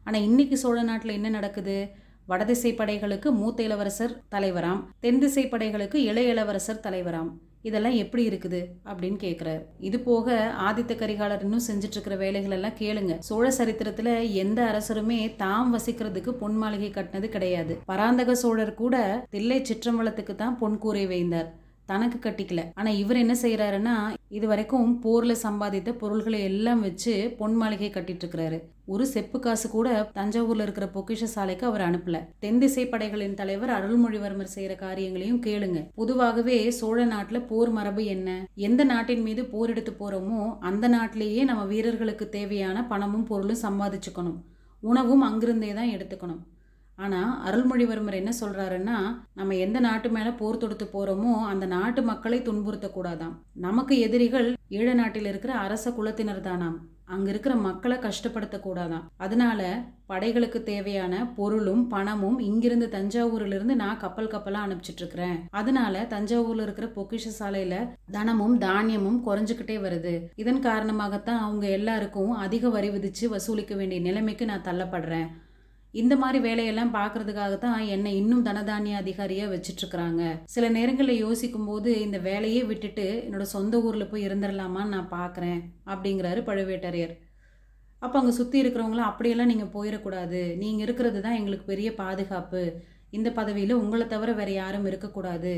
ஆனா 0.05 0.17
இன்னைக்கு 0.27 0.55
சோழ 0.57 0.77
நாட்டுல 0.83 1.17
என்ன 1.19 1.29
நடக்குது? 1.29 1.75
வடதிசை 2.25 2.73
படைகளுக்கு 2.73 3.31
மூத்த 3.31 3.63
இளவரசர் 3.63 4.21
தலைவராம் 4.31 4.83
தென் 4.99 5.19
திசை 5.19 5.45
படைகளுக்கு 5.45 5.95
இளைய 5.95 6.29
இளவரசர் 6.29 6.83
தலைவராம். 6.83 7.31
இதெல்லாம் 7.61 7.93
எப்படி 7.93 8.27
இருக்குது? 8.29 8.59
அப்படின்னு 8.85 9.17
கேட்குறாரு 9.23 9.63
இது 9.79 9.99
போக 9.99 10.53
ஆதித்த 10.61 10.93
கரிகாலர் 10.95 11.41
இன்னும் 11.41 11.65
செஞ்சுட்டு 11.67 11.91
இருக்கிற 11.91 12.15
வேலைகள் 12.15 12.51
எல்லாம் 12.51 12.77
கேளுங்க. 12.79 13.17
சோழ 13.19 13.49
சரித்திரத்துல 13.49 14.31
எந்த 14.31 14.59
அரசருமே 14.71 15.35
தாம் 15.35 15.77
வசிக்கிறதுக்கு 15.77 16.29
பொன் 16.29 16.55
மாளிகை 16.55 16.89
கட்டினது 16.89 17.29
கிடையாது. 17.29 17.77
பராந்தக 17.85 18.35
சோழர் 18.35 18.73
கூட 18.73 19.25
தில்லை 19.29 19.61
சிற்றம்பலத்துக்கு 19.61 20.35
தான் 20.35 20.57
பொன் 20.57 20.77
கூரை 20.77 21.07
வைந்தார் 21.07 21.59
தனக்கு 21.91 22.17
கட்டிக்கல. 22.19 22.61
ஆனா 22.79 22.89
இவர் 23.03 23.21
என்ன 23.23 23.35
செய்யறாருன்னா 23.43 23.95
இது 24.37 24.45
வரைக்கும் 24.47 24.91
போர்ல 25.05 25.33
சம்பாதித்த 25.45 25.89
பொருள்களை 26.01 26.39
எல்லாம் 26.49 26.83
வச்சு 26.87 27.13
பொன் 27.39 27.55
மாளிகை 27.61 27.89
கட்டிட்டு 27.93 28.23
இருக்கிறாரு. 28.23 28.59
ஒரு 28.93 29.03
செப்பு 29.13 29.37
காசு 29.39 29.67
கூட 29.69 29.87
தஞ்சாவூர்ல 30.15 30.65
இருக்கிற 30.65 30.85
பொக்கிஷ 30.95 31.27
சாலைக்கு 31.33 31.65
அவர் 31.69 31.83
அனுப்பல. 31.87 32.17
தென் 32.43 32.59
திசை 32.59 32.83
படைகளின் 32.87 33.37
தலைவர் 33.41 33.73
அருள்மொழிவர்மர் 33.77 34.53
செய்யற 34.55 34.75
காரியங்களையும் 34.75 35.41
கேளுங்க. 35.45 35.79
பொதுவாகவே 35.99 36.57
சோழ 36.79 37.05
நாட்டுல 37.05 37.39
போர் 37.47 37.71
மரபு 37.77 38.03
என்ன? 38.15 38.29
எந்த 38.67 38.83
நாட்டின் 38.83 39.21
மீது 39.21 39.43
போர் 39.45 39.69
எடுத்து 39.69 39.93
போறோமோ 39.99 40.41
அந்த 40.59 40.87
நாட்டிலேயே 40.87 41.43
நம்ம 41.43 41.65
வீரர்களுக்கு 41.65 42.27
தேவையான 42.29 42.87
பணமும் 42.87 43.27
பொருளும் 43.31 43.63
சம்பாதிச்சுக்கணும். 43.65 44.39
உணவும் 44.83 45.25
அங்கிருந்தே 45.27 45.71
தான் 45.73 45.93
எடுத்துக்கணும். 45.95 46.41
ஆனால் 46.97 47.31
அருள்மொழிவர்மர் 47.47 48.19
என்ன 48.19 48.31
சொல்கிறாருன்னா 48.39 48.97
நம்ம 49.33 49.55
எந்த 49.55 49.79
நாட்டு 49.79 50.09
மேலே 50.09 50.29
போர் 50.29 50.61
தொடுத்து 50.63 50.85
போகிறோமோ 50.85 51.33
அந்த 51.51 51.65
நாட்டு 51.65 52.03
மக்களை 52.03 52.39
துன்புறுத்தக்கூடாதாம் 52.39 53.35
நமக்கு 53.67 53.99
எதிரிகள் 53.99 54.49
ஈழ 54.69 54.93
நாட்டில் 54.93 55.25
இருக்கிற 55.25 55.53
அரச 55.53 55.89
குலத்தினர் 55.89 56.47
தானாம். 56.47 56.77
அங்கே 57.05 57.29
இருக்கிற 57.29 57.55
மக்களை 57.55 57.97
கஷ்டப்படுத்தக்கூடாதாம் 57.97 59.07
அதனால 59.17 59.61
படைகளுக்கு 60.07 60.63
தேவையான 60.63 61.25
பொருளும் 61.37 61.87
பணமும் 61.87 62.39
இங்கிருந்து 62.39 62.87
தஞ்சாவூரிலிருந்து 62.87 63.75
நான் 63.81 63.99
கப்பல் 63.99 64.31
கப்பலாக 64.33 64.65
அனுப்பிச்சிட்டு 64.67 65.01
இருக்கிறேன் 65.03 65.37
அதனால 65.49 66.03
தஞ்சாவூரில் 66.13 66.61
இருக்கிற 66.61 66.87
பொக்கிஷ 66.95 67.27
சாலையில் 67.27 67.89
தனமும் 68.11 68.57
தானியமும் 68.57 69.21
குறைஞ்சுக்கிட்டே 69.27 69.77
வருது. 69.85 70.15
இதன் 70.35 70.65
காரணமாகத்தான் 70.69 71.43
அவங்க 71.45 71.67
எல்லாருக்கும் 71.67 72.31
அதிக 72.45 72.69
வரி 72.69 72.89
விதித்து 72.89 73.29
வசூலிக்க 73.29 73.75
வேண்டிய 73.75 74.01
நிலைமைக்கு 74.01 74.45
நான் 74.45 74.67
தள்ளப்படுறேன். 74.69 75.29
இந்த 75.99 76.13
மாதிரி 76.21 76.39
வேலையெல்லாம் 76.45 76.93
பார்க்கறதுக்காக 76.97 77.55
தான் 77.63 77.79
என்னை 77.95 78.11
இன்னும் 78.19 78.45
தனதானிய 78.47 78.99
அதிகாரியாக 79.03 79.51
வச்சிட்ருக்குறாங்க. 79.53 80.21
சில 80.53 80.65
நேரங்களில் 80.75 81.21
யோசிக்கும் 81.25 81.67
போது 81.69 81.89
இந்த 82.05 82.17
வேலையே 82.27 82.61
விட்டுட்டு 82.69 83.07
என்னோட 83.25 83.45
சொந்த 83.55 83.81
ஊரில் 83.87 84.11
போய் 84.11 84.25
இருந்துடலாமான்னு 84.27 84.95
நான் 84.95 85.11
பார்க்குறேன் 85.17 85.59
அப்படிங்கிறாரு 85.93 86.41
பழுவேட்டரையர். 86.49 87.13
அப்போ 88.01 88.17
அங்கே 88.19 88.33
சுற்றி 88.37 88.57
இருக்கிறவங்களாம் 88.61 89.11
அப்படியெல்லாம் 89.11 89.51
நீங்கள் 89.53 89.73
போயிடக்கூடாது 89.75 90.41
நீங்கள் 90.63 90.85
இருக்கிறது 90.85 91.19
தான் 91.25 91.37
எங்களுக்கு 91.39 91.65
பெரிய 91.73 91.89
பாதுகாப்பு. 92.03 92.63
இந்த 93.17 93.29
பதவியில் 93.39 93.79
உங்களை 93.81 94.05
தவிர 94.13 94.31
வேறு 94.39 94.53
யாரும் 94.61 94.87
இருக்கக்கூடாது. 94.91 95.53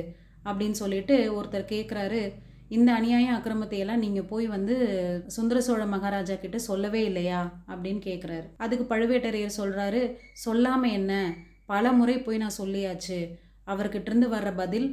அப்படின்னு 0.50 0.78
சொல்லிட்டு 0.84 1.16
ஒருத்தர் 1.38 1.72
கேட்குறாரு 1.74 2.22
இந்த 2.74 2.89
அநியாய 2.94 3.27
அக்கிரமத்தை 3.36 3.77
எல்லாம் 3.77 4.03
நீங்கள் 4.03 4.27
போய் 4.27 4.48
வந்து 4.48 4.75
சுந்தர 5.27 5.58
சோழ 5.62 5.84
மகாராஜா 5.86 6.36
கிட்ட 6.36 6.58
சொல்லவே 6.60 7.01
இல்லையா? 7.06 7.39
அப்படின்னு 7.68 8.01
கேட்குறாரு 8.06 8.48
அதுக்கு 8.58 8.86
பழுவேட்டரையர் 8.96 9.58
சொல்கிறாரு 9.58 10.01
சொல்லாமல் 10.44 10.92
என்ன? 10.92 11.12
பல 11.65 11.92
முறை 11.92 12.15
போய் 12.20 12.38
நான் 12.38 12.60
சொல்லியாச்சு. 12.62 13.20
அவர்கிட்டருந்து 13.68 14.27
வர்ற 14.27 14.50
பதில் 14.56 14.88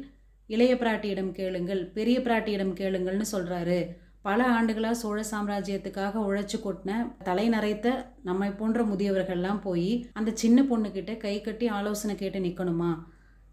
இளைய 0.50 0.75
பிராட்டியிடம் 0.75 1.32
கேளுங்கள் 1.32 1.82
பெரிய 1.92 2.18
பிராட்டியிடம் 2.20 2.75
கேளுங்கள்னு 2.75 3.26
சொல்கிறாரு 3.32 3.78
பல 4.22 4.40
ஆண்டுகளாக 4.49 4.94
சோழ 4.94 5.18
சாம்ராஜ்யத்துக்காக 5.30 6.22
உழைச்சி 6.28 6.58
கொட்டின 6.60 6.96
தலை 7.22 7.46
நரைத்த 7.49 7.88
நம்மை 8.22 8.50
போன்ற 8.50 8.80
முதியவர்கள்லாம் 8.82 9.60
போய் 9.60 9.90
அந்த 10.12 10.30
சின்ன 10.34 10.62
பொண்ணுக்கிட்ட 10.62 11.12
கை 11.16 11.34
கட்டி 11.40 11.68
ஆலோசனை 11.68 12.14
கேட்டு 12.14 12.40
நிற்கணுமா 12.40 12.90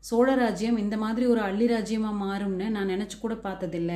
சோழ 0.10 0.28
ராஜ்யம் 0.36 0.78
இந்த 0.78 0.96
மாதிரி 0.98 1.26
ஒரு 1.26 1.42
அள்ளி 1.42 1.66
ராஜ்யமாக 1.68 2.20
மாறும்னு 2.26 2.68
நான் 2.76 2.92
நினச்சி 2.94 3.18
கூட 3.20 3.34
பார்த்ததில்ல. 3.46 3.94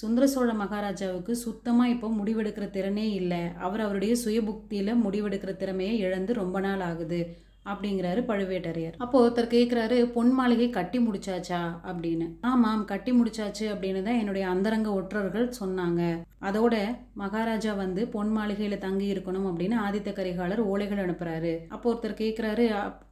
சுந்தர 0.00 0.24
சோழ 0.26 0.50
மகாராஜாவுக்கு 0.52 1.32
சுத்தமாக 1.36 1.92
இப்போ 1.94 2.08
முடிவெடுக்கிற 2.18 2.66
திறனே 2.76 3.06
இல்லை. 3.20 3.40
அவர் 3.66 3.80
அவருடைய 3.80 4.14
சுய 4.16 4.40
புக்தியில் 4.42 5.00
முடிவெடுக்கிற 5.04 5.52
திறமையை 5.56 5.94
இழந்து 5.98 6.32
ரொம்ப 6.32 6.60
நாள் 6.60 6.80
ஆகுது. 6.80 7.20
அப்படிங்கிறாரு 7.66 8.20
பழுவேட்டரையர். 8.30 8.94
அப்போ 8.98 9.28
ஒருத்தர் 9.28 9.54
கேட்குறாரு 9.54 10.04
பொன் 10.04 10.32
மாளிகை 10.32 10.70
கட்டி 10.70 10.98
முடிச்சாச்சா? 10.98 11.60
அப்படின்னு. 11.86 12.36
ஆமாம் 12.40 12.84
கட்டி 12.84 13.12
முடிச்சாச்சு 13.12 13.66
அப்படின்னு 13.72 14.02
தான் 14.02 14.18
என்னுடைய 14.18 14.48
அந்தரங்க 14.48 14.92
ஒற்றர்கள் 14.92 15.52
சொன்னாங்க. 15.60 16.24
அதோட 16.42 16.74
மகாராஜா 17.14 17.72
வந்து 17.74 18.08
பொன் 18.08 18.36
மாளிகையில 18.36 18.78
தங்கி 18.78 19.12
இருக்கணும் 19.12 19.48
அப்படின்னு 19.50 19.76
ஆதித்த 19.86 20.12
கரிகாலர் 20.12 20.62
ஓலைகள் 20.72 21.04
அனுப்புறாரு. 21.04 21.58
அப்போ 21.68 21.92
ஒருத்தர் 21.92 22.20
கேட்குறாரு 22.22 22.66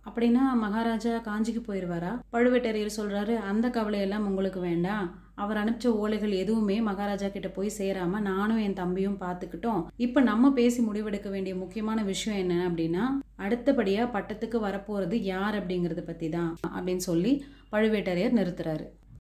அப்படின்னா 0.08 0.52
மகாராஜா 0.54 1.16
காஞ்சிக்கு 1.18 1.62
போயிடுவாரா 1.68 2.18
பழுவேட்டரையர் 2.32 2.98
சொல்றாரு 2.98 3.36
அந்த 3.36 3.68
கவலையெல்லாம் 3.68 4.26
உங்களுக்கு 4.26 4.60
வேண்டாம். 4.60 5.26
அவர் 5.42 5.60
அனுப்பிச்ச 5.62 5.88
ஓலைகள் 6.02 6.34
எதுவுமே 6.42 6.76
மகாராஜா 6.88 7.28
கிட்ட 7.34 7.48
போய் 7.56 7.70
சேராம 7.78 8.20
நானும் 8.30 8.62
என் 8.66 8.78
தம்பியும் 8.80 9.18
பார்த்துக்கிட்டோம். 9.24 9.82
இப்போ 10.06 10.20
நம்ம 10.30 10.52
பேசி 10.60 10.80
முடிவெடுக்க 10.88 11.30
வேண்டிய 11.34 11.54
முக்கியமான 11.62 12.02
விஷயம் 12.12 12.40
என்ன 12.44 12.54
அப்படின்னா 12.68 13.04
அடுத்தபடியா 13.46 14.04
பட்டத்துக்கு 14.16 14.60
வரப்போறது 14.68 15.18
யார் 15.32 15.58
அப்படிங்கிறத 15.60 16.04
பத்தி 16.10 16.28
தான் 16.36 16.50
அப்படின்னு 16.76 17.04
சொல்லி 17.10 17.34
பழுவேட்டரையர் 17.74 18.38
நிறுத்துறாரு. 18.40 18.86